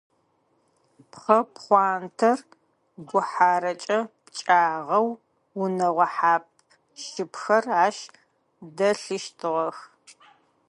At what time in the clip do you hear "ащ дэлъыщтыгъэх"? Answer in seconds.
7.85-9.77